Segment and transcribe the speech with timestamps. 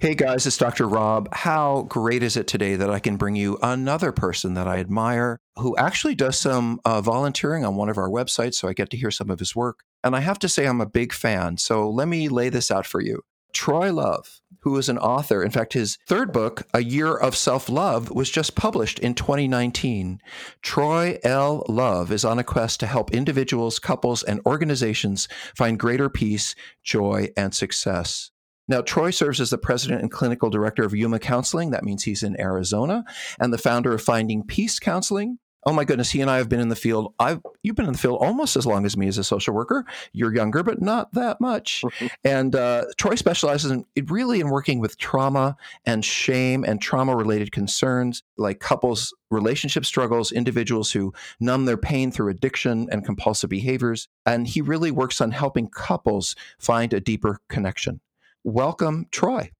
[0.00, 0.88] Hey guys, it's Dr.
[0.88, 1.32] Rob.
[1.32, 5.38] How great is it today that I can bring you another person that I admire
[5.54, 8.96] who actually does some uh, volunteering on one of our websites, so I get to
[8.96, 9.84] hear some of his work.
[10.02, 11.58] And I have to say, I'm a big fan.
[11.58, 13.22] So let me lay this out for you.
[13.56, 17.68] Troy Love, who is an author, in fact, his third book, A Year of Self
[17.68, 20.18] Love, was just published in 2019.
[20.60, 21.64] Troy L.
[21.68, 27.28] Love is on a quest to help individuals, couples, and organizations find greater peace, joy,
[27.36, 28.32] and success.
[28.66, 31.70] Now, Troy serves as the president and clinical director of Yuma Counseling.
[31.70, 33.04] That means he's in Arizona,
[33.38, 35.38] and the founder of Finding Peace Counseling.
[35.66, 37.12] Oh my goodness, he and I have been in the field.
[37.18, 39.84] I've you've been in the field almost as long as me as a social worker.
[40.12, 41.84] You're younger, but not that much.
[42.24, 47.52] and uh, Troy specializes in really in working with trauma and shame and trauma related
[47.52, 54.08] concerns like couples relationship struggles, individuals who numb their pain through addiction and compulsive behaviors.
[54.24, 58.00] And he really works on helping couples find a deeper connection
[58.46, 59.50] welcome, Troy.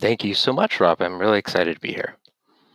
[0.00, 1.02] Thank you so much, Rob.
[1.02, 2.16] I'm really excited to be here.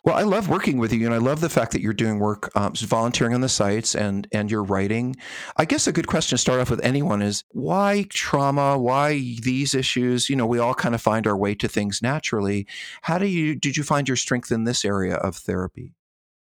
[0.04, 2.52] Well, I love working with you, and I love the fact that you're doing work,
[2.56, 5.16] um, volunteering on the sites, and and you're writing.
[5.58, 8.80] I guess a good question to start off with anyone is why trauma?
[8.80, 10.28] Why these issues?
[10.28, 12.66] You know, we all kind of find our way to things naturally.
[13.04, 15.94] How do you did you find your strength in this area of therapy?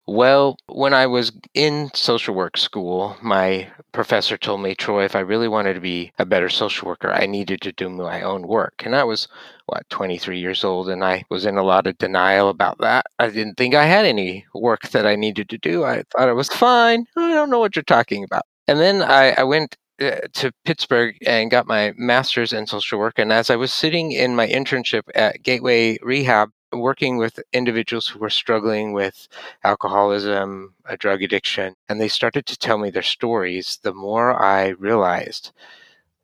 [0.09, 5.19] Well, when I was in social work school, my professor told me, Troy, if I
[5.19, 8.81] really wanted to be a better social worker, I needed to do my own work.
[8.83, 9.27] And I was,
[9.69, 13.05] what, 23 years old, and I was in a lot of denial about that.
[13.19, 15.83] I didn't think I had any work that I needed to do.
[15.83, 17.05] I thought it was fine.
[17.15, 18.43] I don't know what you're talking about.
[18.67, 23.19] And then I, I went uh, to Pittsburgh and got my master's in social work.
[23.19, 28.19] And as I was sitting in my internship at Gateway Rehab, working with individuals who
[28.19, 29.27] were struggling with
[29.63, 34.69] alcoholism, a drug addiction, and they started to tell me their stories, the more I
[34.69, 35.51] realized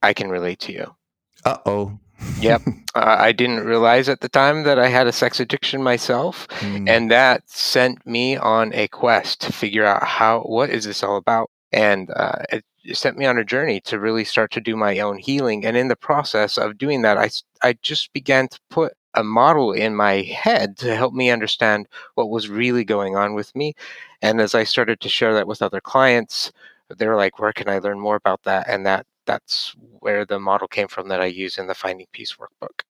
[0.01, 0.95] I can relate to you.
[1.44, 2.00] Uh oh.
[2.39, 2.61] Yep.
[2.95, 6.47] Uh, I didn't realize at the time that I had a sex addiction myself.
[6.61, 6.87] Mm.
[6.87, 11.17] And that sent me on a quest to figure out how, what is this all
[11.17, 11.51] about?
[11.73, 12.63] And uh, it
[12.93, 15.65] sent me on a journey to really start to do my own healing.
[15.65, 17.29] And in the process of doing that, I,
[17.61, 22.29] I just began to put a model in my head to help me understand what
[22.29, 23.73] was really going on with me.
[24.21, 26.51] And as I started to share that with other clients,
[26.95, 30.39] they were like, "Where can I learn more about that?" And that that's where the
[30.39, 32.81] model came from that I use in the Finding Peace workbook.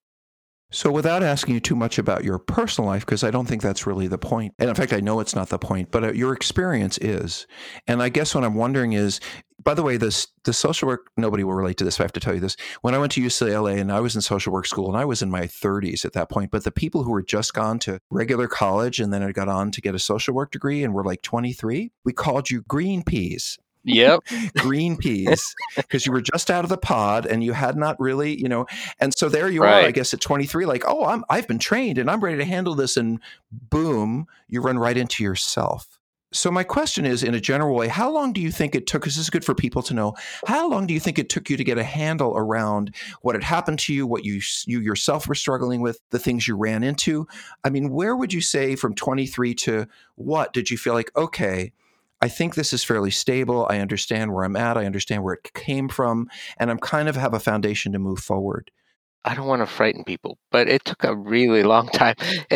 [0.72, 3.86] So, without asking you too much about your personal life, because I don't think that's
[3.86, 6.32] really the point, and in fact, I know it's not the point, but uh, your
[6.32, 7.46] experience is.
[7.86, 9.20] And I guess what I'm wondering is
[9.66, 11.98] by the way, this the social work nobody will relate to this.
[11.98, 12.56] I have to tell you this.
[12.82, 15.22] When I went to UCLA and I was in social work school and I was
[15.22, 18.46] in my 30s at that point, but the people who were just gone to regular
[18.46, 21.22] college and then I got on to get a social work degree and were like
[21.22, 23.58] 23, we called you green peas.
[23.86, 24.24] Yep.
[24.58, 28.38] green peas because you were just out of the pod and you had not really,
[28.38, 28.66] you know,
[28.98, 29.84] and so there you right.
[29.84, 32.44] are, I guess at 23, like, oh, I'm, I've been trained and I'm ready to
[32.44, 32.96] handle this.
[32.96, 35.96] And boom, you run right into yourself.
[36.32, 39.02] So my question is, in a general way, how long do you think it took?
[39.02, 40.14] Because this is good for people to know.
[40.46, 43.44] How long do you think it took you to get a handle around what had
[43.44, 47.28] happened to you, what you you yourself were struggling with, the things you ran into?
[47.64, 49.86] I mean, where would you say from 23 to
[50.16, 51.10] what did you feel like?
[51.16, 51.72] Okay,
[52.20, 53.66] I think this is fairly stable.
[53.68, 54.78] I understand where I'm at.
[54.78, 56.28] I understand where it came from,
[56.58, 58.70] and I'm kind of have a foundation to move forward.
[59.26, 62.14] I don't want to frighten people, but it took a really long time.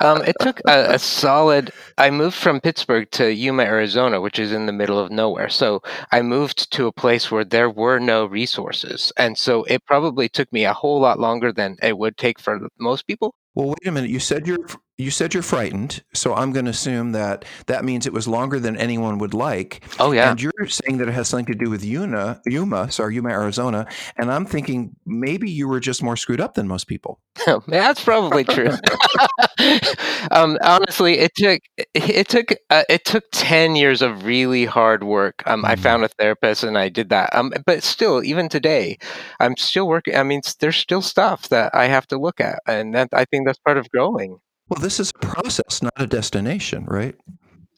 [0.00, 1.72] um, it took a, a, solid.
[1.96, 5.48] I moved from Pittsburgh to Yuma, Arizona, which is in the middle of nowhere.
[5.48, 5.80] So
[6.12, 10.52] I moved to a place where there were no resources, and so it probably took
[10.52, 13.34] me a whole lot longer than it would take for most people.
[13.54, 14.10] Well, wait a minute.
[14.10, 14.66] You said you're
[14.98, 18.58] you said you're frightened, so I'm going to assume that that means it was longer
[18.58, 19.84] than anyone would like.
[20.00, 20.30] Oh yeah.
[20.30, 23.86] And you're saying that it has something to do with Yuma, Yuma, sorry, Yuma, Arizona,
[24.16, 27.20] and I'm thinking maybe you were just more screwed up than most people.
[27.68, 28.70] That's probably true.
[30.30, 31.60] um, honestly, it took
[31.94, 35.42] it took uh, it took ten years of really hard work.
[35.46, 35.72] Um, mm-hmm.
[35.72, 37.34] I found a therapist and I did that.
[37.34, 38.96] Um, but still, even today,
[39.40, 40.16] I'm still working.
[40.16, 43.46] I mean, there's still stuff that I have to look at, and that I think
[43.46, 44.38] that's part of growing.
[44.68, 47.14] Well, this is a process, not a destination, right?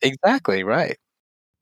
[0.02, 0.96] Exactly, right.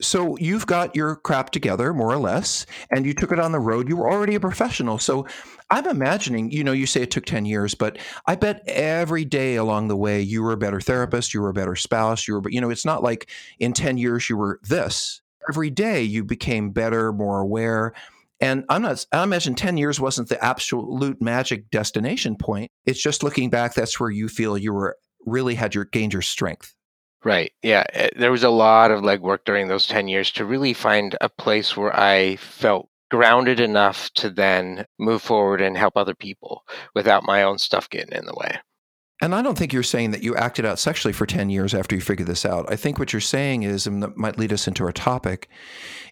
[0.01, 3.61] So you've got your crap together, more or less, and you took it on the
[3.61, 3.89] road.
[3.89, 4.99] You were already a professional.
[4.99, 5.27] So
[5.71, 9.57] I'm imagining, you know, you say it took 10 years, but I bet every day
[9.57, 12.43] along the way you were a better therapist, you were a better spouse, you were,
[12.51, 15.23] you know, it's not like in 10 years you were this.
[15.49, 17.95] Every day you became better, more aware.
[18.41, 22.71] And I'm not, I imagine 10 years wasn't the absolute magic destination point.
[22.85, 26.23] It's just looking back, that's where you feel you were really had your gained your
[26.23, 26.75] strength.
[27.25, 27.53] Right.
[27.63, 27.85] Yeah.
[27.93, 31.29] Eh, there was a lot of legwork during those 10 years to really find a
[31.29, 36.63] place where I felt grounded enough to then move forward and help other people
[36.95, 38.59] without my own stuff getting in the way.
[39.23, 41.95] And I don't think you're saying that you acted out sexually for 10 years after
[41.95, 42.71] you figured this out.
[42.71, 45.49] I think what you're saying is, and that might lead us into our topic,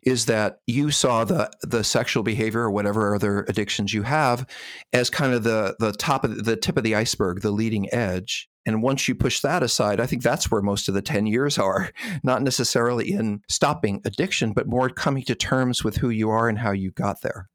[0.05, 4.47] is that you saw the the sexual behavior or whatever other addictions you have
[4.95, 8.49] as kind of the the top of the tip of the iceberg, the leading edge.
[8.67, 11.59] And once you push that aside, I think that's where most of the 10 years
[11.59, 11.91] are,
[12.23, 16.59] not necessarily in stopping addiction, but more coming to terms with who you are and
[16.59, 17.49] how you got there.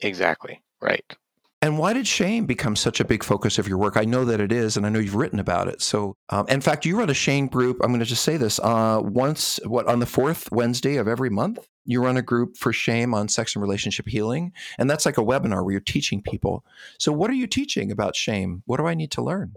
[0.00, 0.62] Exactly.
[0.80, 1.04] Right.
[1.60, 3.96] And why did shame become such a big focus of your work?
[3.96, 5.82] I know that it is, and I know you've written about it.
[5.82, 7.78] So, um, in fact, you run a shame group.
[7.82, 11.30] I'm going to just say this: uh, once, what on the fourth Wednesday of every
[11.30, 15.18] month, you run a group for shame on sex and relationship healing, and that's like
[15.18, 16.64] a webinar where you're teaching people.
[17.00, 18.62] So, what are you teaching about shame?
[18.66, 19.54] What do I need to learn?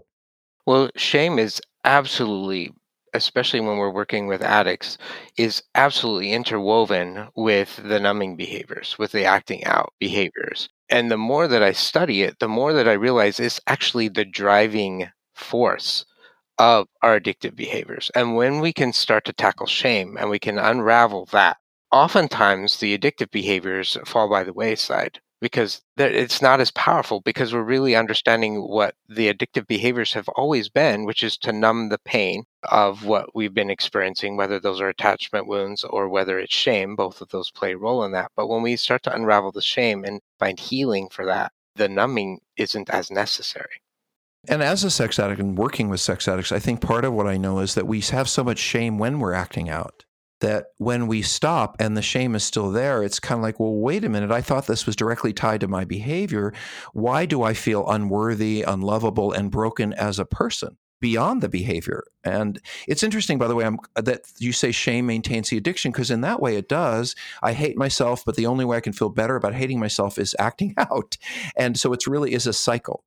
[0.66, 2.72] Well, shame is absolutely,
[3.14, 4.98] especially when we're working with addicts,
[5.36, 10.68] is absolutely interwoven with the numbing behaviors, with the acting out behaviors.
[10.88, 14.24] And the more that I study it, the more that I realize it's actually the
[14.24, 16.04] driving force
[16.58, 18.10] of our addictive behaviors.
[18.14, 21.58] And when we can start to tackle shame and we can unravel that,
[21.92, 27.64] oftentimes the addictive behaviors fall by the wayside because it's not as powerful because we're
[27.64, 32.44] really understanding what the addictive behaviors have always been, which is to numb the pain
[32.70, 36.94] of what we've been experiencing, whether those are attachment wounds or whether it's shame.
[36.94, 38.30] Both of those play a role in that.
[38.36, 42.38] But when we start to unravel the shame and find healing for that, the numbing
[42.56, 43.82] isn't as necessary.
[44.48, 47.26] And as a sex addict and working with sex addicts, I think part of what
[47.26, 50.04] I know is that we have so much shame when we're acting out
[50.42, 53.74] that when we stop and the shame is still there, it's kind of like, well,
[53.74, 54.30] wait a minute.
[54.30, 56.52] I thought this was directly tied to my behavior.
[56.92, 60.76] Why do I feel unworthy, unlovable, and broken as a person?
[61.00, 62.04] beyond the behavior.
[62.24, 66.12] And it's interesting, by the way, I'm, that you say shame maintains the addiction because
[66.12, 67.16] in that way it does.
[67.42, 70.36] I hate myself, but the only way I can feel better about hating myself is
[70.38, 71.18] acting out.
[71.56, 73.02] And so it really is a cycle.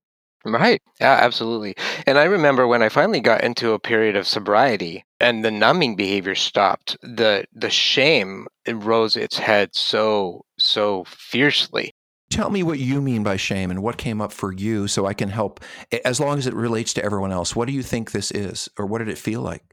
[0.46, 0.82] Right.
[1.02, 1.76] Yeah, absolutely.
[2.06, 5.96] And I remember when I finally got into a period of sobriety and the numbing
[5.96, 11.94] behavior stopped, the the shame rose its head so so fiercely.
[12.30, 15.14] Tell me what you mean by shame and what came up for you so I
[15.14, 15.60] can help
[16.04, 17.56] as long as it relates to everyone else.
[17.56, 19.64] What do you think this is or what did it feel like?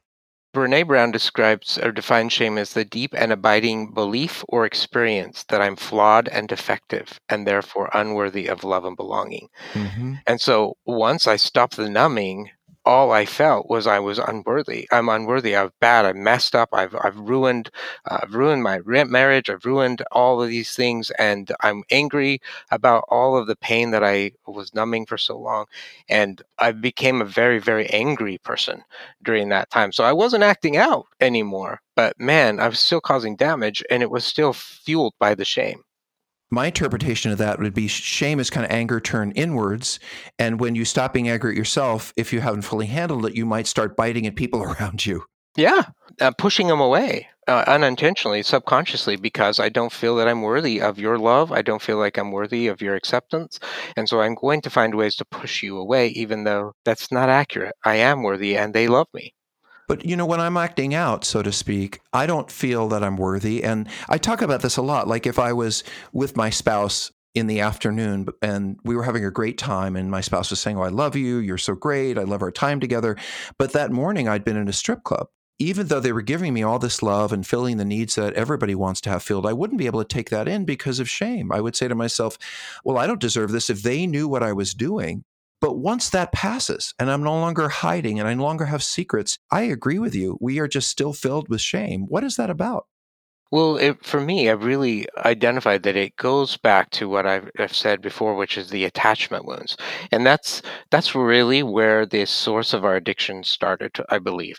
[0.55, 5.63] Brene Brown describes or defines shame as the deep and abiding belief or experience that
[5.63, 9.49] I'm flawed and defective and therefore unworthy of love and belonging.
[9.73, 10.15] Mm-hmm.
[10.27, 12.51] And so once I stop the numbing,
[12.85, 14.89] all I felt was I was unworthy.
[14.91, 15.57] I'm unworthy.
[15.57, 16.05] I'm bad.
[16.05, 16.71] I messed up.
[16.73, 17.71] I've I've ruined,
[18.11, 19.49] uh, I've ruined my marriage.
[19.51, 24.05] I've ruined all of these things, and I'm angry about all of the pain that
[24.05, 25.67] I was numbing for so long.
[26.09, 28.85] And I became a very very angry person
[29.23, 29.93] during that time.
[29.93, 31.81] So I wasn't acting out anymore.
[31.95, 35.85] But man, I was still causing damage, and it was still fueled by the shame
[36.53, 39.99] my interpretation of that would be shame is kind of anger turned inwards.
[40.39, 43.47] And when you stop being angry at yourself, if you haven't fully handled it, you
[43.47, 45.25] might start biting at people around you.
[45.57, 45.83] Yeah,
[46.21, 50.99] uh, pushing them away uh, unintentionally, subconsciously, because I don't feel that I'm worthy of
[50.99, 51.51] your love.
[51.53, 53.59] I don't feel like I'm worthy of your acceptance.
[53.97, 57.29] And so I'm going to find ways to push you away, even though that's not
[57.29, 57.75] accurate.
[57.85, 59.35] I am worthy and they love me.
[59.89, 63.17] But you know, when I'm acting out, so to speak, I don't feel that I'm
[63.17, 63.63] worthy.
[63.63, 65.09] And I talk about this a lot.
[65.09, 69.31] Like if I was with my spouse in the afternoon and we were having a
[69.31, 71.39] great time and my spouse was saying oh i love you.
[71.39, 72.19] You're so great.
[72.19, 73.17] I love our time together.
[73.59, 75.29] But that morning i'd been in a strip club.
[75.59, 78.75] Even though they were giving me all this love and filling the needs that everybody
[78.75, 81.51] wants to have filled i wouldn't be able to take that in because of shame.
[81.53, 82.37] I would say to myself
[82.85, 83.71] well i don't deserve this.
[83.71, 85.25] If they knew what i was doing
[85.63, 89.39] but once that passes and I'm no longer hiding and I no longer have secrets,
[89.51, 90.37] I agree with you.
[90.41, 92.07] We are just still filled with shame.
[92.09, 92.87] What is that about?
[93.53, 97.77] Well, it, for me, I've really identified that it goes back to what I've, I've
[97.77, 99.77] said before, which is the attachment wounds,
[100.11, 103.93] and that's that's really where the source of our addiction started.
[104.09, 104.59] I believe.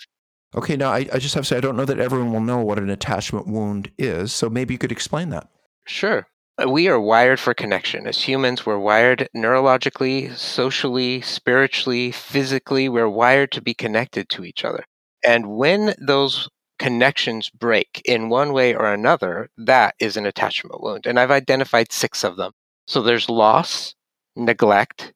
[0.56, 2.60] Okay, now I, I just have to say I don't know that everyone will know
[2.60, 5.48] what an attachment wound is, so maybe you could explain that.
[5.88, 6.28] Sure.
[6.62, 8.06] Uh, we are wired for connection.
[8.06, 12.88] As humans, we're wired neurologically, socially, spiritually, physically.
[12.90, 14.84] We're wired to be connected to each other.
[15.26, 21.08] And when those connections break in one way or another, that is an attachment wound.
[21.08, 22.52] And I've identified six of them.
[22.88, 23.96] So there's loss,
[24.36, 25.14] neglect,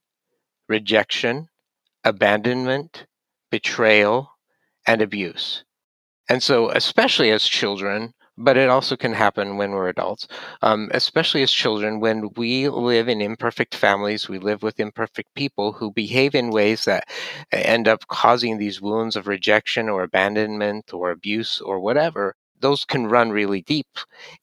[0.67, 1.49] rejection,
[2.03, 3.05] abandonment,
[3.51, 4.31] betrayal,
[4.87, 5.63] and abuse.
[6.29, 10.27] And so, especially as children, but it also can happen when we're adults,
[10.61, 11.99] um, especially as children.
[11.99, 16.85] When we live in imperfect families, we live with imperfect people who behave in ways
[16.85, 17.07] that
[17.51, 22.35] end up causing these wounds of rejection or abandonment or abuse or whatever.
[22.59, 23.87] Those can run really deep.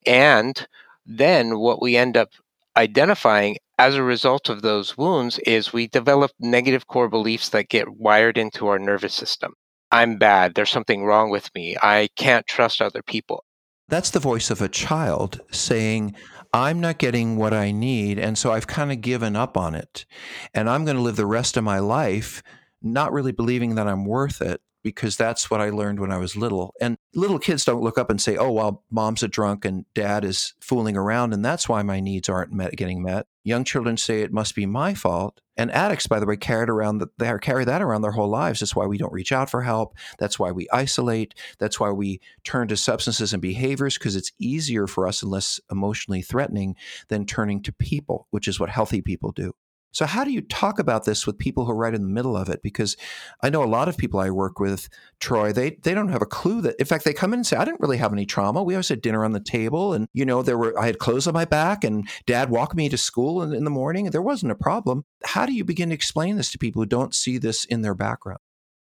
[0.07, 0.67] And
[1.07, 2.31] then what we end up
[2.77, 7.97] identifying as a result of those wounds is we develop negative core beliefs that get
[7.97, 9.55] wired into our nervous system.
[9.91, 10.55] I'm bad.
[10.55, 11.77] There's something wrong with me.
[11.83, 13.44] I can't trust other people.
[13.89, 16.15] That's the voice of a child saying,
[16.53, 18.19] I'm not getting what I need.
[18.19, 20.07] And so I've kind of given up on it.
[20.55, 22.43] And I'm going to live the rest of my life
[22.83, 26.37] not really believing that I'm worth it because that's what I learned when I was
[26.37, 26.73] little.
[26.81, 30.25] And little kids don't look up and say, "Oh, well, mom's a drunk and dad
[30.25, 34.21] is fooling around and that's why my needs aren't met, getting met." Young children say
[34.21, 35.41] it must be my fault.
[35.57, 38.61] And addicts, by the way, carry around the, they carry that around their whole lives.
[38.61, 39.95] That's why we don't reach out for help.
[40.19, 41.35] That's why we isolate.
[41.59, 45.61] That's why we turn to substances and behaviors because it's easier for us and less
[45.71, 46.75] emotionally threatening
[47.09, 49.53] than turning to people, which is what healthy people do.
[49.95, 52.37] So, how do you talk about this with people who are right in the middle
[52.37, 52.63] of it?
[52.63, 52.97] Because
[53.43, 54.89] I know a lot of people I work with,
[55.21, 57.57] Troy, they, they don't have a clue that, in fact, they come in and say,
[57.57, 58.65] I didn't really have any trauma.
[58.65, 59.93] We always had dinner on the table.
[59.93, 62.89] And, you know, there were, I had clothes on my back and dad walked me
[62.89, 64.07] to school in, in the morning.
[64.07, 65.05] There wasn't a problem.
[65.23, 67.95] How do you begin to explain this to people who don't see this in their
[67.95, 68.41] background?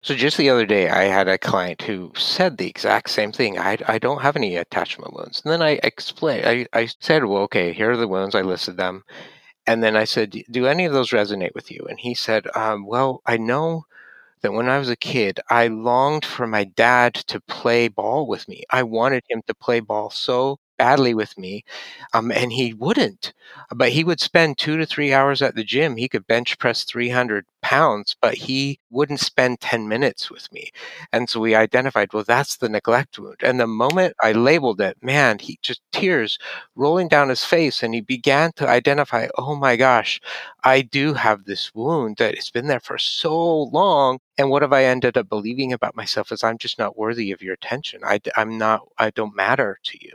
[0.03, 3.59] So just the other day, I had a client who said the exact same thing.
[3.59, 5.41] I, I don't have any attachment wounds.
[5.45, 8.35] And then I explained, I, I said, well, okay, here are the wounds.
[8.35, 9.03] I listed them.
[9.67, 11.87] And then I said, Do any of those resonate with you?
[11.89, 13.85] And he said, um, Well, I know
[14.43, 18.49] that when I was a kid, I longed for my dad to play ball with
[18.49, 18.65] me.
[18.71, 21.65] I wanted him to play ball so badly with me,
[22.15, 23.33] um, and he wouldn't.
[23.75, 25.97] But he would spend two to three hours at the gym.
[25.97, 30.71] He could bench press 300 pounds, but he wouldn't spend 10 minutes with me.
[31.13, 33.37] And so we identified, well, that's the neglect wound.
[33.43, 36.39] And the moment I labeled it, man, he just tears
[36.75, 40.21] rolling down his face, and he began to identify, oh my gosh,
[40.65, 44.19] I do have this wound that has been there for so long.
[44.39, 47.43] And what have I ended up believing about myself is I'm just not worthy of
[47.43, 48.01] your attention.
[48.05, 50.13] I, I'm not, I don't matter to you.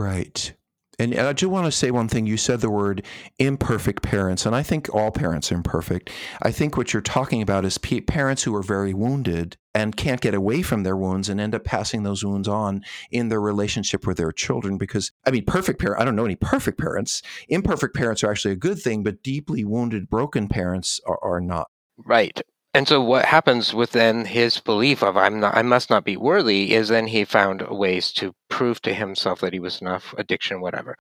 [0.00, 0.54] Right.
[0.98, 2.24] And uh, I do want to say one thing.
[2.24, 3.04] You said the word
[3.38, 6.08] imperfect parents, and I think all parents are imperfect.
[6.40, 10.32] I think what you're talking about is parents who are very wounded and can't get
[10.32, 14.16] away from their wounds and end up passing those wounds on in their relationship with
[14.16, 14.78] their children.
[14.78, 17.20] Because, I mean, perfect parent, I don't know any perfect parents.
[17.50, 21.68] Imperfect parents are actually a good thing, but deeply wounded, broken parents are, are not.
[21.98, 22.40] Right.
[22.72, 26.72] And so what happens within his belief of I'm not I must not be worthy
[26.72, 30.96] is then he found ways to prove to himself that he was enough, addiction, whatever.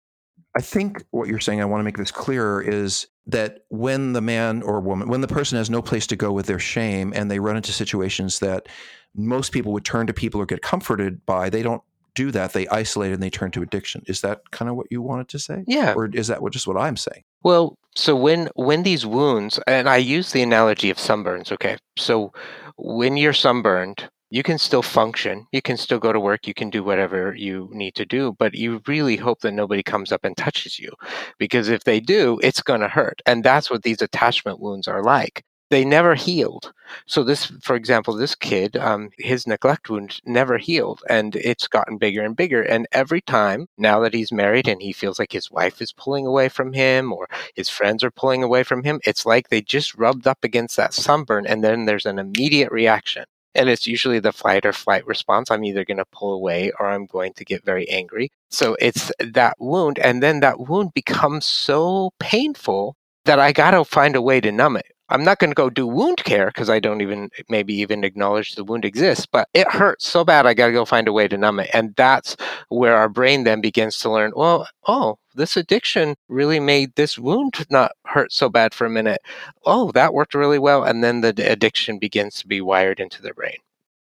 [0.57, 4.21] I think what you're saying, I want to make this clearer, is that when the
[4.21, 7.31] man or woman, when the person has no place to go with their shame and
[7.31, 8.69] they run into situations that
[9.17, 11.83] most people would turn to people or get comforted by, they don't
[12.15, 12.53] do that.
[12.53, 14.03] They isolate and they turn to addiction.
[14.07, 15.65] Is that kind of what you wanted to say?
[15.67, 15.95] Yeah.
[15.95, 17.23] Or is that what, just what I'm saying?
[17.43, 21.53] Well, so when when these wounds, and I use the analogy of sunburns.
[21.53, 22.33] Okay, so
[22.77, 26.71] when you're sunburned, you can still function, you can still go to work, you can
[26.71, 30.37] do whatever you need to do, but you really hope that nobody comes up and
[30.37, 30.91] touches you,
[31.39, 35.05] because if they do, it's going to hurt, and that's what these attachment wounds are
[35.05, 36.73] like they never healed.
[37.07, 41.99] So this, for example, this kid, um, his neglect wound never healed, and it's gotten
[41.99, 42.63] bigger and bigger.
[42.63, 46.27] And every time, now that he's married and he feels like his wife is pulling
[46.27, 49.95] away from him or his friends are pulling away from him, it's like they just
[49.97, 53.25] rubbed up against that sunburn, and then there's an immediate reaction.
[53.57, 55.51] And it's usually the flight or flight response.
[55.51, 58.33] I'm either going to pull away or I'm going to get very angry.
[58.51, 60.01] So it's that wound.
[60.01, 64.51] And then that wound becomes so painful that I got to find a way to
[64.51, 64.87] numb it.
[65.11, 68.55] I'm not going to go do wound care because I don't even maybe even acknowledge
[68.55, 71.29] the wound exists, but it hurts so bad I got to go find a way
[71.29, 71.71] to numb it.
[71.75, 72.37] And that's
[72.69, 77.67] where our brain then begins to learn, well, oh, this addiction really made this wound
[77.71, 79.21] not hurt so bad for a minute.
[79.67, 80.85] Oh, that worked really well.
[80.85, 83.59] And then the addiction begins to be wired into the brain.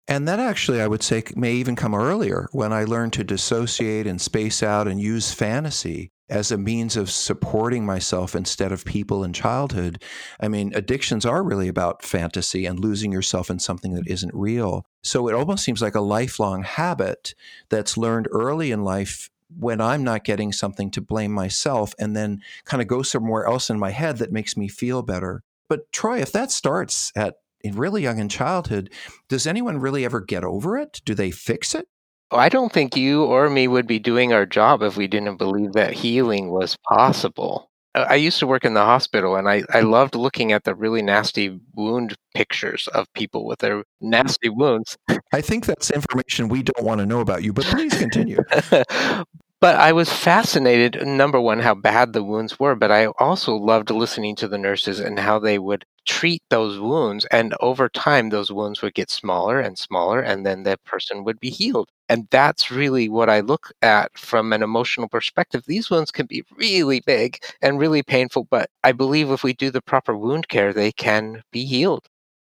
[0.07, 4.05] And that actually, I would say, may even come earlier when I learned to dissociate
[4.05, 9.23] and space out and use fantasy as a means of supporting myself instead of people
[9.23, 10.01] in childhood.
[10.39, 14.85] I mean, addictions are really about fantasy and losing yourself in something that isn't real.
[15.03, 17.35] So it almost seems like a lifelong habit
[17.69, 22.41] that's learned early in life when I'm not getting something to blame myself and then
[22.65, 25.43] kind of go somewhere else in my head that makes me feel better.
[25.69, 28.91] But Troy, if that starts at really young in childhood,
[29.29, 31.01] does anyone really ever get over it?
[31.05, 31.87] Do they fix it?
[32.31, 35.37] Oh, I don't think you or me would be doing our job if we didn't
[35.37, 37.69] believe that healing was possible.
[37.93, 41.01] I used to work in the hospital and I, I loved looking at the really
[41.01, 44.97] nasty wound pictures of people with their nasty wounds.
[45.33, 48.39] I think that's information we don't want to know about you, but please continue.
[49.65, 53.89] but I was fascinated, number one, how bad the wounds were, but I also loved
[53.89, 57.25] listening to the nurses and how they would treat those wounds.
[57.31, 61.39] And over time, those wounds would get smaller and smaller, and then the person would
[61.39, 61.89] be healed.
[62.07, 65.63] And that's really what I look at from an emotional perspective.
[65.65, 69.71] These wounds can be really big and really painful, but I believe if we do
[69.71, 72.07] the proper wound care, they can be healed.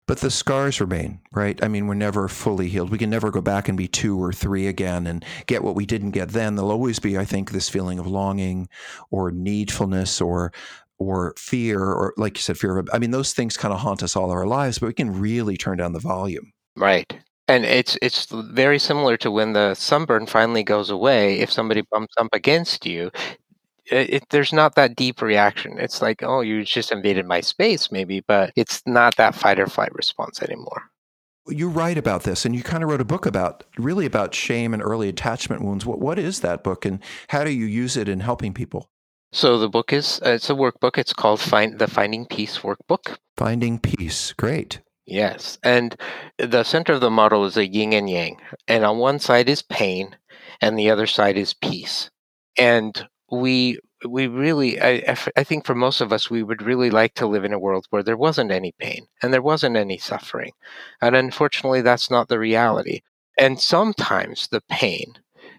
[0.09, 1.63] But the scars remain, right?
[1.63, 2.89] I mean, we're never fully healed.
[2.89, 5.85] We can never go back and be two or three again and get what we
[5.85, 6.57] didn't get then.
[6.57, 8.71] There'll always be, I think, this feeling of longing
[9.11, 10.51] or needfulness or
[10.99, 14.03] or fear or like you said fear of i mean those things kind of haunt
[14.03, 17.97] us all our lives but we can really turn down the volume right and it's
[18.03, 22.85] it's very similar to when the sunburn finally goes away if somebody bumps up against
[22.85, 23.13] you
[23.91, 27.91] it, it, there's not that deep reaction it's like oh you just invaded my space
[27.91, 30.83] maybe but it's not that fight or flight response anymore
[31.49, 34.75] you write about this and you kind of wrote a book about really about shame
[34.75, 38.09] and early attachment wounds what, what is that book and how do you use it
[38.09, 38.91] in helping people
[39.33, 40.97] so the book is uh, it's a workbook.
[40.97, 43.19] It's called Find the Finding Peace Workbook.
[43.37, 44.81] Finding Peace, great.
[45.07, 45.97] Yes, and
[46.39, 48.37] the center of the model is a yin and yang,
[48.67, 50.17] and on one side is pain,
[50.61, 52.11] and the other side is peace.
[52.59, 57.15] And we we really I, I think for most of us we would really like
[57.15, 60.53] to live in a world where there wasn't any pain and there wasn't any suffering
[61.01, 63.01] and unfortunately that's not the reality
[63.39, 65.15] and sometimes the pain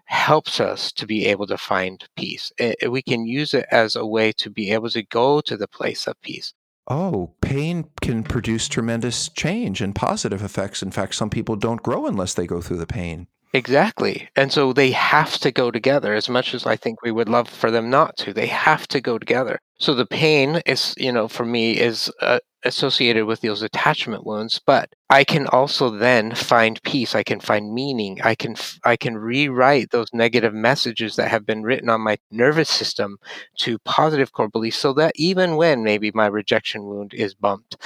[0.10, 2.52] helps us to be able to find peace.
[2.88, 6.08] We can use it as a way to be able to go to the place
[6.08, 6.54] of peace.
[6.88, 10.82] Oh, pain can produce tremendous change and positive effects.
[10.82, 13.28] In fact, some people don't grow unless they go through the pain.
[13.54, 14.30] Exactly.
[14.36, 17.50] And so they have to go together as much as I think we would love
[17.50, 18.34] for them not to.
[18.34, 19.60] They have to go together.
[19.80, 24.60] So the pain is, you know, for me is uh, associated with those attachment wounds,
[24.64, 27.16] but I can also then find peace.
[27.16, 28.20] I can find meaning.
[28.24, 32.70] I can I can rewrite those negative messages that have been written on my nervous
[32.70, 33.18] system
[33.62, 37.78] to positive core beliefs so that even when maybe my rejection wound is bumped,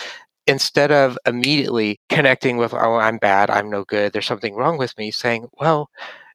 [0.47, 4.97] instead of immediately connecting with, oh, I'm bad, I'm no good, there's something wrong with
[4.97, 5.89] me, saying, well,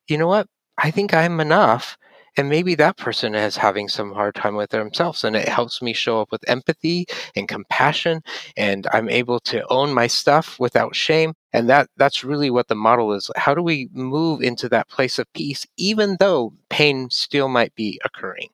[0.08, 0.46] you know what?
[0.78, 1.96] I think I'm enough.
[2.36, 5.24] And maybe that person is having some hard time with themselves.
[5.24, 8.22] And it helps me show up with empathy and compassion.
[8.56, 11.34] And I'm able to own my stuff without shame.
[11.52, 13.30] And that that's really what the model is.
[13.36, 18.00] How do we move into that place of peace, even though pain still might be
[18.04, 18.50] occurring?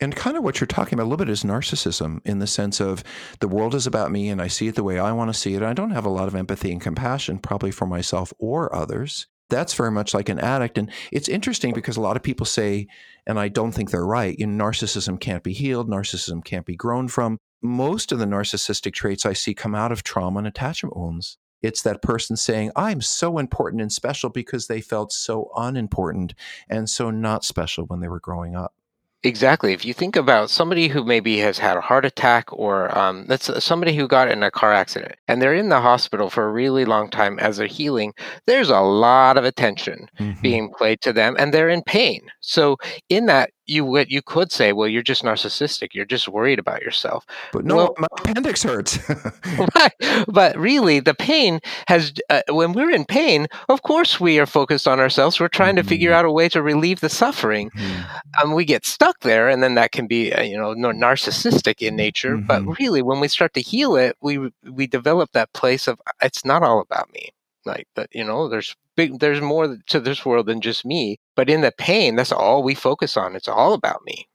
[0.00, 2.80] And kind of what you're talking about a little bit is narcissism in the sense
[2.80, 3.02] of
[3.40, 5.54] the world is about me and I see it the way I want to see
[5.54, 5.62] it.
[5.62, 9.26] I don't have a lot of empathy and compassion, probably for myself or others.
[9.48, 10.76] That's very much like an addict.
[10.76, 12.88] And it's interesting because a lot of people say,
[13.26, 16.76] and I don't think they're right, you know, narcissism can't be healed, narcissism can't be
[16.76, 17.38] grown from.
[17.62, 21.38] Most of the narcissistic traits I see come out of trauma and attachment wounds.
[21.62, 26.34] It's that person saying, I'm so important and special because they felt so unimportant
[26.68, 28.74] and so not special when they were growing up.
[29.22, 29.72] Exactly.
[29.72, 33.50] If you think about somebody who maybe has had a heart attack or um, that's
[33.50, 36.52] uh, somebody who got in a car accident and they're in the hospital for a
[36.52, 38.12] really long time as they're healing,
[38.46, 40.40] there's a lot of attention mm-hmm.
[40.42, 42.22] being played to them and they're in pain.
[42.46, 42.76] So,
[43.08, 45.88] in that, you would you could say, well, you're just narcissistic.
[45.92, 47.26] You're just worried about yourself.
[47.52, 48.98] But no, well, my appendix hurts.
[49.74, 49.92] right.
[50.28, 52.12] But really, the pain has.
[52.30, 55.40] Uh, when we're in pain, of course, we are focused on ourselves.
[55.40, 55.82] We're trying mm-hmm.
[55.82, 56.18] to figure mm-hmm.
[56.18, 57.70] out a way to relieve the suffering.
[57.70, 58.42] Mm-hmm.
[58.42, 61.96] Um, we get stuck there, and then that can be, uh, you know, narcissistic in
[61.96, 62.36] nature.
[62.36, 62.46] Mm-hmm.
[62.46, 66.44] But really, when we start to heal it, we we develop that place of it's
[66.44, 67.30] not all about me
[67.66, 71.50] like that you know there's big there's more to this world than just me but
[71.50, 74.26] in the pain that's all we focus on it's all about me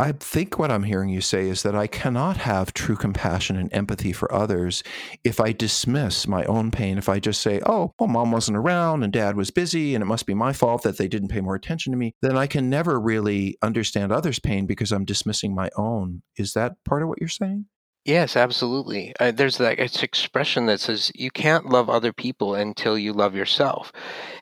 [0.00, 3.70] I think what I'm hearing you say is that I cannot have true compassion and
[3.70, 4.82] empathy for others
[5.24, 6.96] if I dismiss my own pain.
[6.96, 10.06] If I just say, oh, well, mom wasn't around and dad was busy and it
[10.06, 12.70] must be my fault that they didn't pay more attention to me, then I can
[12.70, 16.22] never really understand others' pain because I'm dismissing my own.
[16.34, 17.66] Is that part of what you're saying?
[18.04, 19.12] Yes, absolutely.
[19.20, 23.34] Uh, there's that it's expression that says you can't love other people until you love
[23.34, 23.92] yourself.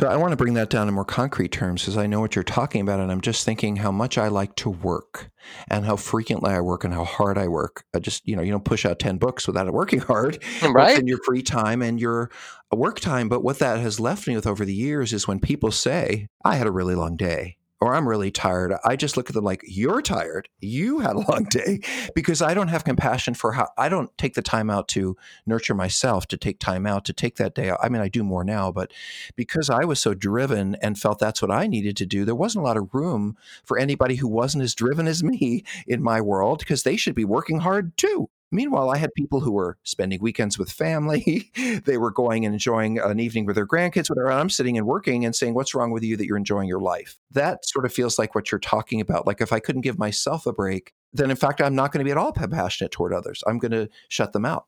[0.00, 2.34] So I want to bring that down in more concrete terms because I know what
[2.34, 5.30] you're talking about, and I'm just thinking how much I like to work
[5.68, 7.84] and how frequently I work and how hard I work.
[7.94, 10.98] I just you know you don't push out ten books without working hard, mm, right?
[10.98, 12.30] In your free time and your
[12.72, 13.28] uh, work time.
[13.28, 16.56] But what that has left me with over the years is when people say, "I
[16.56, 19.62] had a really long day," or I'm really tired, I just look at them like,
[19.66, 20.48] you're tired.
[20.60, 21.80] You had a long day
[22.14, 25.16] because I don't have compassion for how I don't take the time out to
[25.46, 27.78] nurture myself, to take time out, to take that day out.
[27.82, 28.92] I mean, I do more now, but
[29.34, 32.64] because I was so driven and felt that's what I needed to do, there wasn't
[32.64, 36.58] a lot of room for anybody who wasn't as driven as me in my world
[36.58, 38.28] because they should be working hard too.
[38.52, 41.50] Meanwhile, I had people who were spending weekends with family.
[41.84, 44.32] they were going and enjoying an evening with their grandkids, whatever.
[44.32, 47.16] I'm sitting and working and saying, What's wrong with you that you're enjoying your life?
[47.30, 49.26] That sort of feels like what you're talking about.
[49.26, 52.04] Like if I couldn't give myself a break, then in fact, I'm not going to
[52.04, 53.42] be at all compassionate toward others.
[53.46, 54.66] I'm going to shut them out.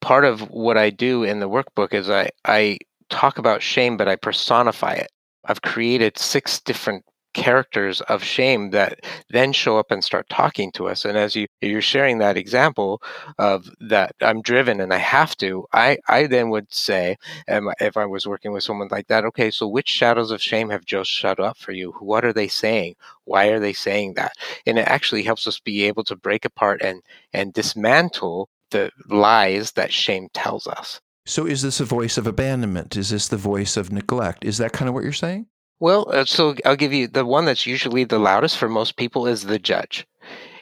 [0.00, 2.78] Part of what I do in the workbook is I, I
[3.10, 5.12] talk about shame, but I personify it.
[5.44, 10.88] I've created six different characters of shame that then show up and start talking to
[10.88, 13.00] us and as you you're sharing that example
[13.38, 17.16] of that i'm driven and i have to i i then would say
[17.48, 20.84] if i was working with someone like that okay so which shadows of shame have
[20.84, 21.92] just shut up for you?
[22.00, 22.96] What are they saying?
[23.24, 24.32] Why are they saying that?
[24.66, 29.72] And it actually helps us be able to break apart and and dismantle the lies
[29.72, 31.00] that shame tells us.
[31.26, 32.96] So is this a voice of abandonment?
[32.96, 34.44] Is this the voice of neglect?
[34.44, 35.46] Is that kind of what you're saying
[35.80, 39.26] well, uh, so I'll give you the one that's usually the loudest for most people
[39.26, 40.06] is the judge.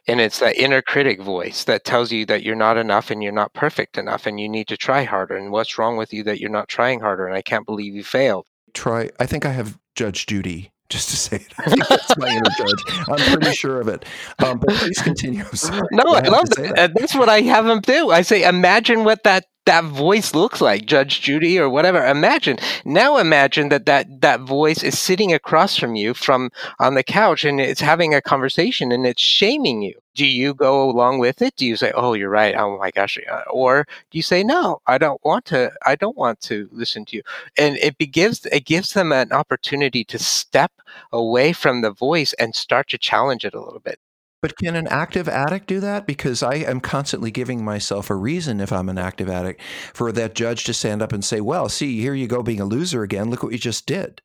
[0.06, 3.30] And it's that inner critic voice that tells you that you're not enough and you're
[3.30, 5.36] not perfect enough and you need to try harder.
[5.36, 7.26] And what's wrong with you that you're not trying harder?
[7.26, 8.46] And I can't believe you failed.
[8.72, 11.52] Try, I think I have Judge Judy just to say it.
[11.58, 13.06] I think that's my inner judge.
[13.08, 14.06] I'm pretty sure of it.
[14.38, 15.44] Um, but please continue.
[15.92, 16.72] No, I, I love that.
[16.76, 16.94] that.
[16.94, 18.10] That's what I have them do.
[18.10, 22.02] I say, imagine what that that voice looks like judge judy or whatever.
[22.06, 27.02] Imagine now imagine that that that voice is sitting across from you from on the
[27.02, 29.92] couch and it's having a conversation and it's shaming you.
[30.14, 31.54] Do you go along with it?
[31.56, 32.54] Do you say oh you're right.
[32.56, 33.18] Oh my gosh.
[33.30, 37.04] Uh, or do you say no i don't want to i don't want to listen
[37.04, 37.22] to you.
[37.58, 40.72] And it gives it gives them an opportunity to step
[41.12, 44.00] away from the voice and start to challenge it a little bit
[44.40, 46.06] but can an active addict do that?
[46.06, 49.60] Because I am constantly giving myself a reason, if I'm an active addict,
[49.92, 52.64] for that judge to stand up and say, well, see, here you go being a
[52.64, 53.30] loser again.
[53.30, 54.22] Look what you just did.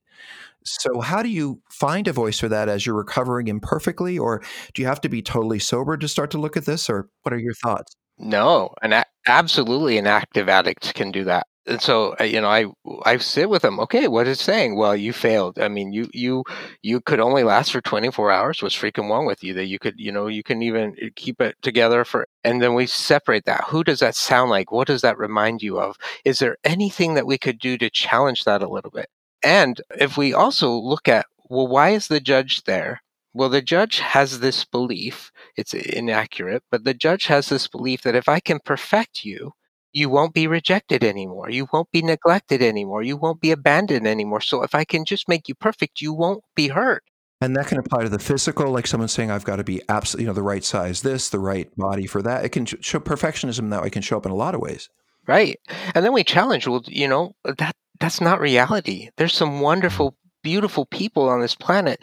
[0.65, 4.17] So, how do you find a voice for that as you're recovering imperfectly?
[4.17, 4.41] Or
[4.73, 6.89] do you have to be totally sober to start to look at this?
[6.89, 7.93] Or what are your thoughts?
[8.17, 12.65] No, an a- absolutely an active addict can do that and so you know i
[13.05, 14.75] i sit with them okay what is saying?
[14.75, 15.59] Well you failed.
[15.59, 16.43] I mean you you
[16.81, 19.53] you could only last for 24 hours what's freaking wrong with you?
[19.53, 22.73] That you could you know you can even uh, keep it together for and then
[22.73, 23.65] we separate that.
[23.69, 24.71] Who does that sound like?
[24.71, 25.97] What does that remind you of?
[26.25, 29.07] Is there anything that we could do to challenge that a little bit?
[29.43, 33.01] And if we also look at well why is the judge there?
[33.33, 38.15] Well the judge has this belief it's inaccurate but the judge has this belief that
[38.15, 39.53] if i can perfect you
[39.93, 41.49] you won't be rejected anymore.
[41.49, 43.03] You won't be neglected anymore.
[43.03, 44.41] You won't be abandoned anymore.
[44.41, 47.03] So if I can just make you perfect, you won't be hurt.
[47.39, 50.23] And that can apply to the physical, like someone saying, I've got to be absolutely,
[50.23, 52.45] you know, the right size this, the right body for that.
[52.45, 54.89] It can show perfectionism that way can show up in a lot of ways.
[55.27, 55.59] Right.
[55.93, 59.09] And then we challenge, well, you know, that that's not reality.
[59.17, 60.15] There's some wonderful, mm.
[60.41, 62.01] beautiful people on this planet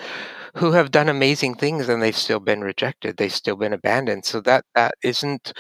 [0.55, 3.17] who have done amazing things and they've still been rejected.
[3.17, 4.25] They've still been abandoned.
[4.25, 5.53] So that that isn't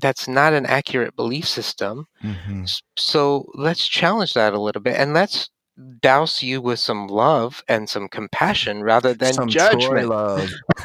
[0.00, 2.06] that's not an accurate belief system.
[2.22, 2.64] Mm-hmm.
[2.96, 5.50] So let's challenge that a little bit and let's
[6.00, 10.08] douse you with some love and some compassion rather than Some judgment.
[10.08, 10.50] Love.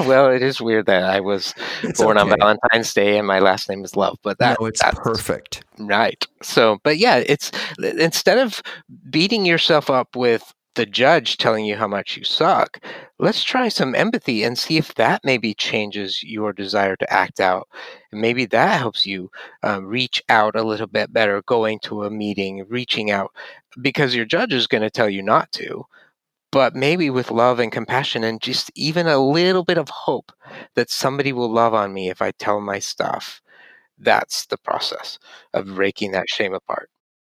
[0.00, 2.28] well, it is weird that I was It's born on.
[2.28, 5.64] Valentine's Day and my last name is Love, but that no, it's that's perfect.
[5.78, 6.24] right.
[6.42, 8.62] So, but yeah, it's instead of
[9.10, 12.80] beating yourself up with the judge telling you how much you suck,
[13.18, 17.68] let's try some empathy and see if that maybe changes your desire to act out.
[18.12, 19.30] And maybe that helps you
[19.64, 23.32] uh, reach out a little bit better, going to a meeting, reaching out,
[23.80, 25.84] because your judge is going to tell you not to.
[26.52, 30.32] But maybe with love and compassion and just even a little bit of hope
[30.74, 33.40] that somebody will love on me if I tell my stuff.
[33.98, 35.18] That's the process
[35.54, 36.90] of breaking that shame apart.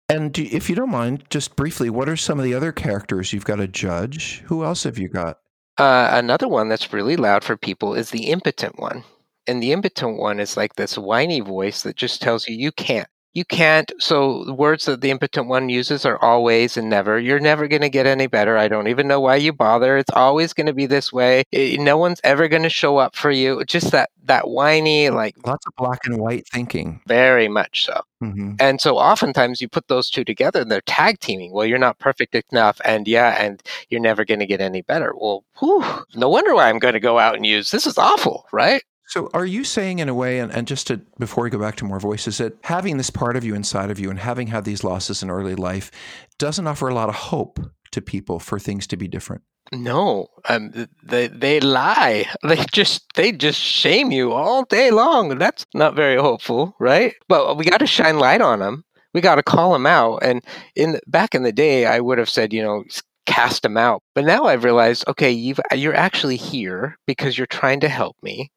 [0.08, 3.46] And if you don't mind, just briefly, what are some of the other characters you've
[3.46, 4.40] got a judge?
[4.48, 5.38] Who else have you got?
[5.78, 9.04] Uh, another one that's really loud for people is the impotent one.
[9.48, 13.10] And the impotent one is like this whiny voice that just tells you, you can't.
[13.34, 13.92] You can't.
[14.00, 17.18] So the words that the impotent one uses are always and never.
[17.18, 18.58] You're never going to get any better.
[18.58, 19.98] I don't even know why you bother.
[19.98, 21.44] It's always going to be this way.
[21.56, 23.64] I- no one's ever going to show up for you.
[23.66, 27.02] Just that that whiny, like Lots of black and white thinking.
[27.08, 28.02] very much so.
[28.20, 31.54] hmm And so oftentimes you put those two together and they're tag teaming.
[31.54, 32.80] Well, you're not perfect enough.
[32.86, 35.14] And yeah, and you're never going to get any better.
[35.16, 35.84] Well, whew,
[36.16, 38.84] no wonder why I'm going to go out and use this is awful, right?
[39.12, 41.76] So, are you saying in a way, and, and just to before we go back
[41.78, 44.64] to more voices, that having this part of you inside of you and having had
[44.64, 45.92] these losses in early life
[46.38, 47.60] doesn't offer a lot of hope
[47.92, 49.42] to people for things to be different?
[49.74, 52.26] No, um, they they lie.
[52.48, 55.38] They just they just shame you all day long.
[55.38, 57.14] That's not very hopeful, right?
[57.28, 58.86] But we got to shine light on them.
[59.14, 60.20] We got to call them out.
[60.24, 60.42] And
[60.78, 62.86] in back in the day, I would have said, you know,
[63.26, 64.04] cast them out.
[64.16, 68.50] But now I've realized, okay, you've you're actually here because you're trying to help me.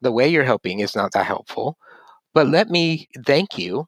[0.00, 1.76] The way you're helping is not that helpful.
[2.34, 3.86] But let me thank you.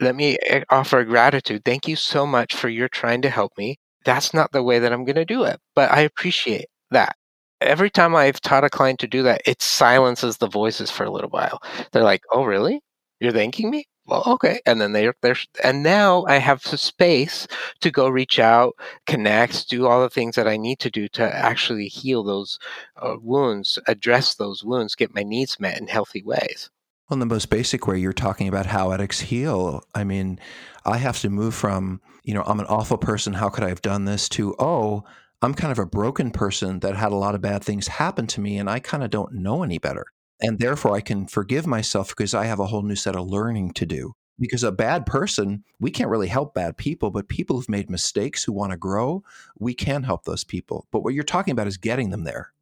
[0.00, 1.64] Let me eh, offer gratitude.
[1.64, 4.92] Thank you so much for your trying to help me that's not the way that
[4.94, 5.60] I'm going to do it.
[5.74, 7.16] But I appreciate that.
[7.60, 11.10] Every time I've taught a client to do that, it silences the voices for a
[11.10, 11.60] little while.
[11.92, 12.80] They're like, "Oh, really?
[13.20, 13.84] You're thanking me?
[14.10, 17.46] Well, okay." And then they're they're and now I have the space
[17.80, 18.74] to go reach out,
[19.06, 22.58] connect, do all the things that I need to do to actually heal those
[23.00, 26.70] uh, wounds, address those wounds, get my needs met in healthy ways.
[27.08, 29.82] Well, in the most basic way, you're talking about how addicts heal.
[29.94, 30.38] I mean,
[30.84, 33.32] I have to move from, you know, I'm an awful person.
[33.32, 35.04] How could I have done this to, oh,
[35.42, 38.40] I'm kind of a broken person that had a lot of bad things happen to
[38.40, 40.06] me and I kind of don't know any better.
[40.42, 43.72] And therefore, I can forgive myself because I have a whole new set of learning
[43.74, 44.14] to do.
[44.38, 48.44] Because a bad person, we can't really help bad people, but people who've made mistakes
[48.44, 49.22] who want to grow,
[49.58, 50.86] we can help those people.
[50.90, 52.52] But what you're talking about is getting them there.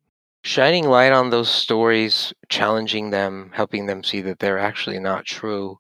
[0.44, 5.78] shining light on those stories, challenging them, helping them see that they're actually not true,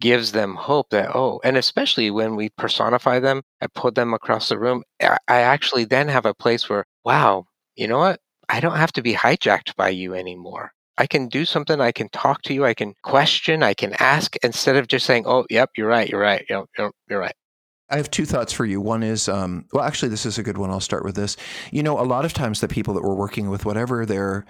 [0.00, 4.48] gives them hope that, oh, and especially when we personify them, I put them across
[4.50, 8.20] the room, I I actually then have a place where, wow, you know what?
[8.48, 10.72] I don't have to be hijacked by you anymore.
[10.96, 14.36] I can do something, I can talk to you, I can question, I can ask
[14.42, 17.34] instead of just saying, oh, yep, you're right, you're right, you're, you're, right.
[17.90, 18.80] I have two thoughts for you.
[18.80, 20.70] One is, um, well, actually, this is a good one.
[20.70, 21.36] I'll start with this.
[21.72, 24.46] You know, a lot of times the people that we're working with, whatever their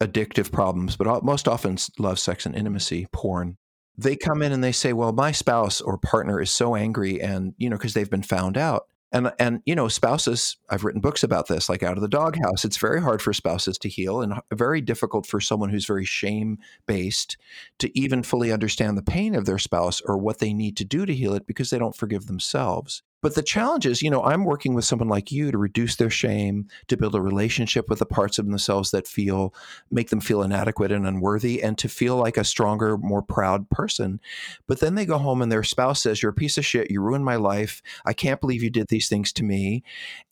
[0.00, 3.56] addictive problems, but most often love, sex, and intimacy, porn,
[3.96, 7.54] they come in and they say, well, my spouse or partner is so angry and,
[7.58, 8.86] you know, because they've been found out.
[9.12, 12.64] And, and you know spouses i've written books about this like out of the doghouse.
[12.64, 16.58] It's very hard for spouses to heal and very difficult for someone who's very shame
[16.86, 17.36] based
[17.78, 21.04] to even fully understand the pain of their spouse or what they need to do
[21.04, 24.44] to heal it because they don't forgive themselves but the challenge is you know i'm
[24.44, 28.06] working with someone like you to reduce their shame to build a relationship with the
[28.06, 29.54] parts of themselves that feel
[29.90, 34.20] make them feel inadequate and unworthy and to feel like a stronger more proud person
[34.66, 37.00] but then they go home and their spouse says you're a piece of shit you
[37.00, 39.82] ruined my life I can't believe you did these things to me.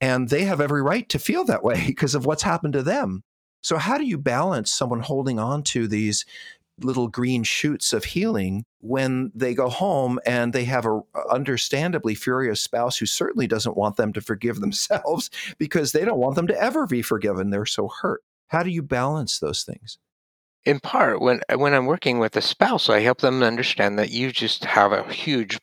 [0.00, 3.22] And they have every right to feel that way because of what's happened to them.
[3.62, 6.24] So, how do you balance someone holding on to these
[6.84, 12.14] little green shoots of healing when they go home and they have a uh, understandably
[12.14, 16.46] furious spouse who certainly doesn't want them to forgive themselves because they don't want them
[16.46, 17.50] to ever be forgiven?
[17.50, 18.22] They're so hurt.
[18.48, 19.98] How do you balance those things?
[20.64, 24.10] In part when uh, when i'm working with a spouse i help them understand that
[24.10, 25.58] you just have a huge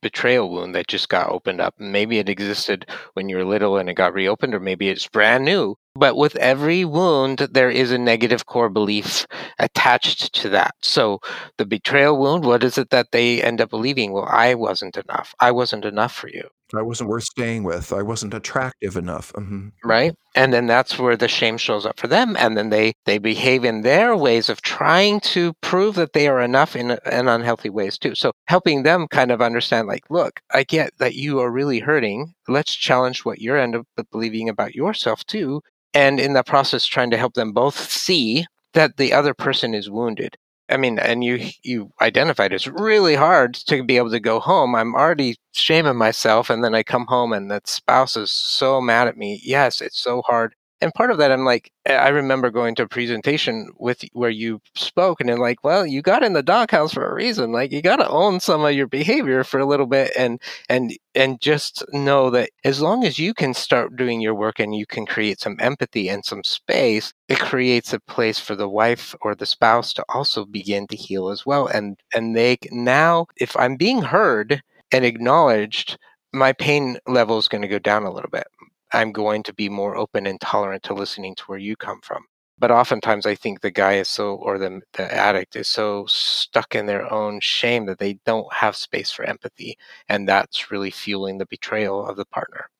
[0.00, 1.74] betrayal wound that just got opened up.
[1.78, 5.44] Maybe it existed when you were little and it got reopened or maybe it's brand
[5.44, 5.76] new.
[5.94, 9.26] But with every wound there is a negative core belief
[9.58, 10.74] attached to that.
[10.82, 11.20] So
[11.58, 14.12] the betrayal wound what is it that they end up believing?
[14.12, 15.34] Well i wasn't enough.
[15.40, 17.92] I wasn't enough for you I wasn't worth staying with.
[17.92, 19.32] I wasn't attractive enough.
[19.32, 19.68] Mm-hmm.
[19.84, 20.14] Right.
[20.34, 22.36] And then that's where the shame shows up for them.
[22.38, 26.40] And then they, they behave in their ways of trying to prove that they are
[26.40, 28.14] enough in, in unhealthy ways too.
[28.14, 32.34] So helping them kind of understand, like, look, I get that you are really hurting.
[32.48, 35.60] Let's challenge what you're end up believing about yourself too.
[35.92, 39.88] And in that process, trying to help them both see that the other person is
[39.88, 40.36] wounded
[40.68, 44.74] I mean, and you you identified it's really hard to be able to go home.
[44.74, 49.08] I'm already shaming myself, and then I come home, and that spouse is so mad
[49.08, 49.40] at me.
[49.44, 52.82] Yes, it's so hard and part of that i'm like eh, i remember going to
[52.84, 56.92] a presentation with where you spoke and then like well you got in the doghouse
[56.92, 59.86] for a reason like you got to own some of your behavior for a little
[59.86, 64.34] bit and and and just know that as long as you can start doing your
[64.34, 68.54] work and you can create some empathy and some space it creates a place for
[68.54, 72.56] the wife or the spouse to also begin to heal as well and and they
[72.70, 74.60] now if i'm being heard
[74.92, 75.96] and acknowledged
[76.32, 78.46] my pain level is going to go down a little bit
[78.94, 82.24] I'm going to be more open and tolerant to listening to where you come from.
[82.56, 86.74] But oftentimes, I think the guy is so, or the, the addict is so stuck
[86.74, 89.76] in their own shame that they don't have space for empathy.
[90.08, 92.70] And that's really fueling the betrayal of the partner.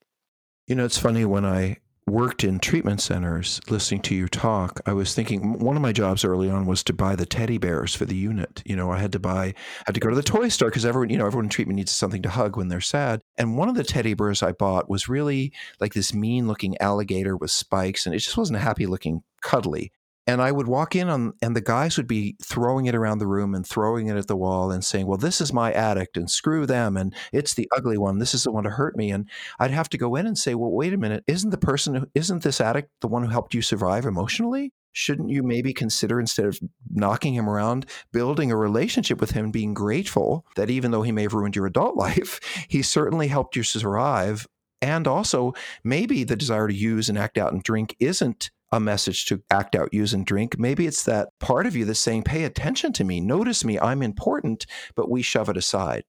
[0.68, 4.93] You know, it's funny when I worked in treatment centers listening to you talk i
[4.93, 8.05] was thinking one of my jobs early on was to buy the teddy bears for
[8.05, 8.62] the unit.
[8.67, 9.55] You know i had to buy I
[9.87, 11.93] had to go to the toy store because everyone you know everyone in treatment needs
[11.93, 13.23] something to hug when they're sad.
[13.38, 17.37] And one of the teddy bears i bought was really like this mean looking alligator
[17.37, 19.90] with spikes and it just wasn't a happy looking cuddly
[20.27, 23.27] and I would walk in on, and the guys would be throwing it around the
[23.27, 26.31] room and throwing it at the wall and saying, "Well, this is my addict, and
[26.31, 28.19] screw them, and it's the ugly one.
[28.19, 30.55] This is the one to hurt me." And I'd have to go in and say,
[30.55, 33.55] "Well, wait a minute, isn't the person, who, isn't this addict the one who helped
[33.55, 34.73] you survive emotionally?
[34.93, 36.59] Shouldn't you maybe consider instead of
[36.91, 41.23] knocking him around, building a relationship with him, being grateful that even though he may
[41.23, 44.47] have ruined your adult life, he certainly helped you survive."
[44.81, 49.27] And also, maybe the desire to use and act out and drink isn't a message
[49.27, 50.59] to act out, use, and drink.
[50.59, 54.03] Maybe it's that part of you that's saying, pay attention to me, notice me, I'm
[54.03, 56.05] important, but we shove it aside.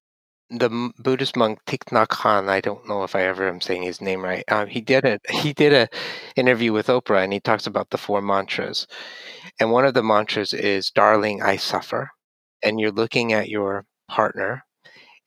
[0.50, 4.00] The Buddhist monk Thich Nhat Hanh, I don't know if I ever am saying his
[4.00, 4.44] name right.
[4.52, 5.90] Um, he did a he did a
[6.36, 8.86] interview with Oprah, and he talks about the four mantras,
[9.60, 12.12] and one of the mantras is "Darling, I suffer,"
[12.62, 14.64] and you're looking at your partner,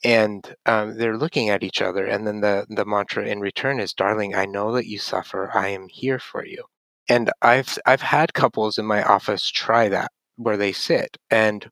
[0.05, 3.92] and um, they're looking at each other, and then the the mantra in return is
[3.94, 5.51] "Darling, I know that you suffer.
[5.53, 6.64] I am here for you."
[7.09, 11.68] And I've I've had couples in my office try that where they sit and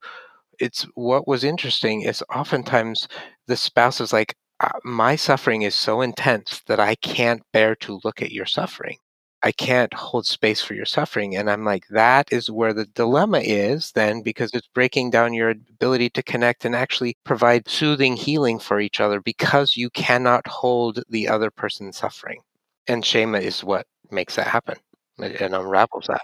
[0.59, 3.07] it's what was interesting is oftentimes
[3.47, 7.99] the spouse is like uh, my suffering is so intense that I can't bear to
[8.03, 8.97] look at your suffering.
[9.43, 11.35] I can't hold space for your suffering.
[11.35, 15.51] And I'm like, that is where the dilemma is then, because it's breaking down your
[15.51, 21.03] ability to connect and actually provide soothing healing for each other because you cannot hold
[21.09, 22.41] the other person's suffering.
[22.87, 24.77] And shame is what makes that happen
[25.17, 26.21] and unravels that.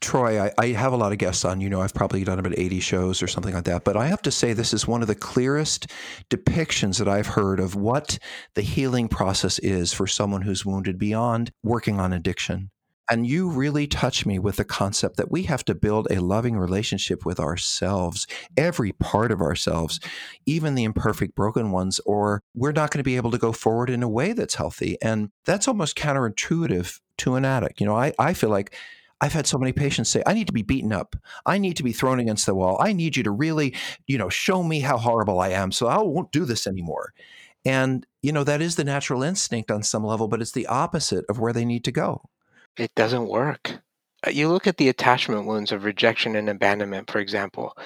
[0.00, 1.60] Troy, I, I, have a lot of guests on.
[1.60, 3.82] You know, I've probably done about 80 shows or something like that.
[3.82, 5.88] But I have to say, this is one of the clearest
[6.30, 8.18] depictions that I've heard of what
[8.54, 12.70] the healing process is for someone who's wounded beyond working on addiction.
[13.10, 16.58] And you really touch me with the concept that we have to build a loving
[16.58, 19.98] relationship with ourselves, every part of ourselves,
[20.46, 23.88] even the imperfect, broken ones, or we're not going to be able to go forward
[23.88, 24.98] in a way that's healthy.
[25.00, 27.80] And that's almost counterintuitive to an addict.
[27.80, 28.74] You know, I, I feel like
[29.20, 31.16] I've had so many patients say, I need to be beaten up.
[31.44, 32.76] I need to be thrown against the wall.
[32.80, 33.74] I need you to really,
[34.06, 37.12] you know, show me how horrible I am so I won't do this anymore.
[37.64, 41.24] And, you know, that is the natural instinct on some level, but it's the opposite
[41.28, 42.22] of where they need to go.
[42.78, 43.82] It doesn't work.
[44.26, 47.76] Uh, you look at the attachment wounds of rejection and abandonment, for example.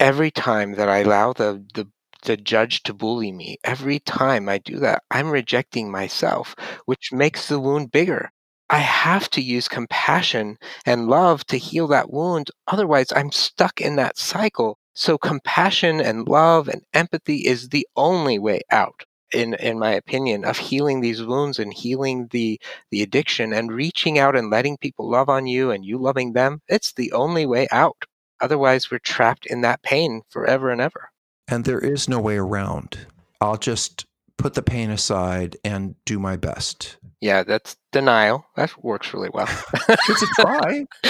[0.00, 1.88] Every time that I allow the, the
[2.22, 3.58] the judge to bully me.
[3.64, 8.30] Every time I do that, I'm rejecting myself, which makes the wound bigger.
[8.70, 12.50] I have to use compassion and love to heal that wound.
[12.66, 14.78] Otherwise, I'm stuck in that cycle.
[14.94, 20.44] So, compassion and love and empathy is the only way out, in, in my opinion,
[20.44, 25.08] of healing these wounds and healing the, the addiction and reaching out and letting people
[25.08, 26.60] love on you and you loving them.
[26.68, 28.04] It's the only way out.
[28.40, 31.10] Otherwise, we're trapped in that pain forever and ever.
[31.48, 33.06] And there is no way around.
[33.40, 34.06] I'll just
[34.40, 36.96] put the pain aside and do my best.
[37.20, 38.46] Yeah, that's denial.
[38.56, 39.48] That works really well.
[39.88, 40.86] it's a try.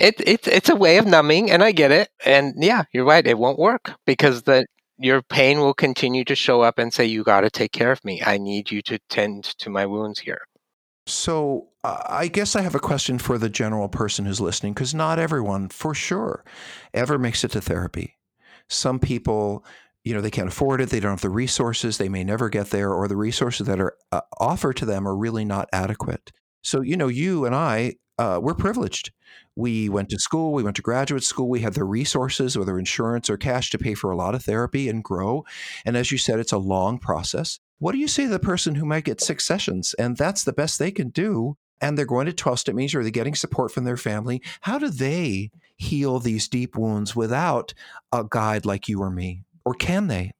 [0.00, 2.08] it, it, it's a way of numbing, and I get it.
[2.24, 3.24] And yeah, you're right.
[3.24, 4.66] It won't work because the
[4.98, 8.04] your pain will continue to show up and say, "You got to take care of
[8.04, 8.22] me.
[8.24, 10.42] I need you to tend to my wounds here."
[11.06, 14.94] So, uh, I guess I have a question for the general person who's listening, because
[14.94, 16.44] not everyone, for sure,
[16.92, 18.18] ever makes it to therapy.
[18.68, 19.64] Some people
[20.04, 22.70] you know they can't afford it they don't have the resources they may never get
[22.70, 26.32] there or the resources that are uh, offered to them are really not adequate
[26.62, 29.12] so you know you and i uh, we're privileged.
[29.56, 33.30] We went to school we went to graduate school we had the resources whether insurance
[33.30, 35.44] or cash to pay for a lot of therapy and grow.
[35.84, 37.58] And as you said it's a long process.
[37.78, 40.52] What do you say to the person who might get six sessions and that's the
[40.52, 43.70] best they can do and they're going to trust it means are they getting support
[43.70, 44.42] from their family?
[44.62, 47.74] How do they heal these deep wounds without
[48.12, 49.44] a guide like you or me?
[49.64, 50.32] Or can they?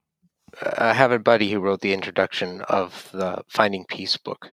[0.79, 4.51] I have a buddy who wrote the introduction of the Finding Peace book.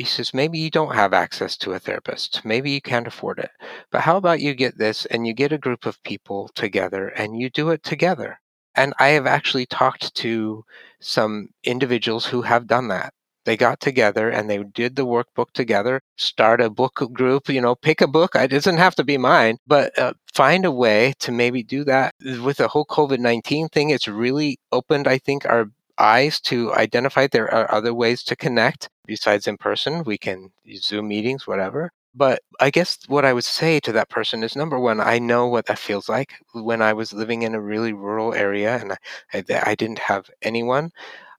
[0.00, 2.42] He says, maybe you don't have access to a therapist.
[2.42, 3.50] Maybe you can't afford it.
[3.90, 7.38] But how about you get this and you get a group of people together and
[7.38, 8.40] you do it together?
[8.74, 10.64] And I have actually talked to
[11.00, 13.12] some individuals who have done that.
[13.44, 17.74] They got together and they did the workbook together, start a book group, you know,
[17.74, 18.34] pick a book.
[18.34, 22.14] It doesn't have to be mine, but uh, find a way to maybe do that.
[22.42, 25.66] With the whole COVID 19 thing, it's really opened, I think, our
[26.00, 30.04] eyes to identify there are other ways to connect besides in person.
[30.04, 31.92] We can use Zoom meetings, whatever.
[32.14, 35.46] But I guess what I would say to that person is number one, I know
[35.46, 38.92] what that feels like when I was living in a really rural area and
[39.32, 40.90] I, I didn't have anyone.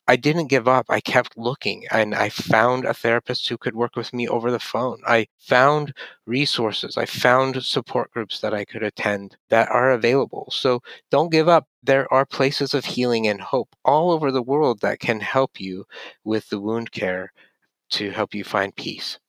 [0.07, 0.85] I didn't give up.
[0.89, 4.59] I kept looking and I found a therapist who could work with me over the
[4.59, 5.01] phone.
[5.07, 5.95] I found
[6.27, 6.97] resources.
[6.97, 10.49] I found support groups that I could attend that are available.
[10.51, 11.67] So don't give up.
[11.81, 15.85] There are places of healing and hope all over the world that can help you
[16.23, 17.33] with the wound care
[17.91, 19.20] to help you find peace.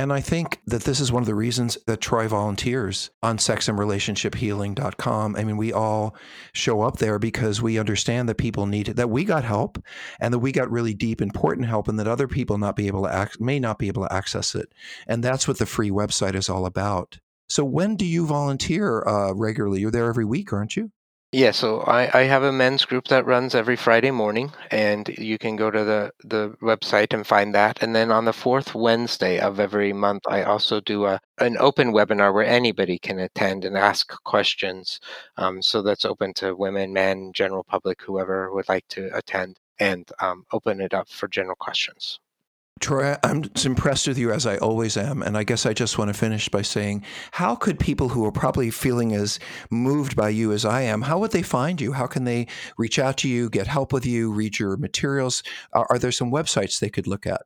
[0.00, 5.36] And I think that this is one of the reasons that Troy volunteers on sexandrelationshiphealing.com.
[5.36, 6.16] I mean, we all
[6.54, 9.78] show up there because we understand that people need it, that we got help
[10.18, 13.02] and that we got really deep, important help, and that other people not be able
[13.02, 14.72] to act, may not be able to access it.
[15.06, 17.18] And that's what the free website is all about.
[17.50, 19.82] So when do you volunteer uh, regularly?
[19.82, 20.92] You're there every week, aren't you?
[21.32, 25.38] Yeah, so I, I have a men's group that runs every Friday morning, and you
[25.38, 27.82] can go to the, the website and find that.
[27.82, 31.92] And then on the fourth Wednesday of every month, I also do a an open
[31.92, 35.00] webinar where anybody can attend and ask questions.
[35.36, 40.08] Um, so that's open to women, men, general public, whoever would like to attend, and
[40.20, 42.20] um, open it up for general questions.
[42.80, 45.22] Troy, I'm impressed with you as I always am.
[45.22, 48.32] And I guess I just want to finish by saying, how could people who are
[48.32, 49.38] probably feeling as
[49.70, 51.92] moved by you as I am, how would they find you?
[51.92, 52.46] How can they
[52.78, 55.42] reach out to you, get help with you, read your materials?
[55.74, 57.42] Are, are there some websites they could look at?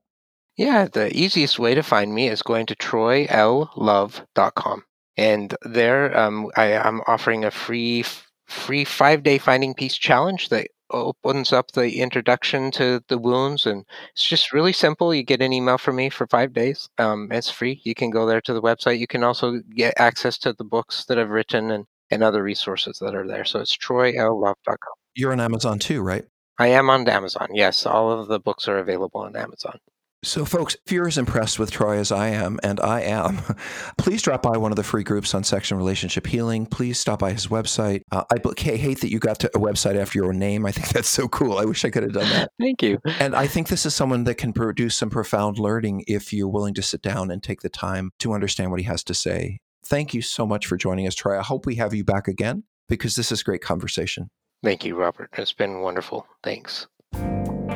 [0.56, 4.84] Yeah, the easiest way to find me is going to troyllove.com.
[5.16, 8.04] And there um, I, am offering a free
[8.46, 13.84] free five day finding peace challenge that opens up the introduction to the wounds and
[14.12, 15.14] it's just really simple.
[15.14, 17.80] You get an email from me for five days um, it's free.
[17.84, 18.98] You can go there to the website.
[18.98, 22.98] You can also get access to the books that i've written and, and other resources
[23.00, 23.44] that are there.
[23.44, 26.24] So it's troyllove.com you're on amazon too right?
[26.58, 27.86] I am on amazon yes.
[27.86, 29.78] All of the books are available on amazon
[30.24, 33.40] so, folks, if you're as impressed with Troy as I am, and I am,
[33.98, 36.66] please drop by one of the free groups on sex and relationship healing.
[36.66, 38.02] Please stop by his website.
[38.10, 40.66] Uh, I hate that you got to a website after your own name.
[40.66, 41.58] I think that's so cool.
[41.58, 42.50] I wish I could have done that.
[42.58, 42.98] Thank you.
[43.20, 46.74] And I think this is someone that can produce some profound learning if you're willing
[46.74, 49.60] to sit down and take the time to understand what he has to say.
[49.84, 51.38] Thank you so much for joining us, Troy.
[51.38, 54.30] I hope we have you back again because this is great conversation.
[54.62, 55.28] Thank you, Robert.
[55.36, 56.26] It's been wonderful.
[56.42, 56.86] Thanks.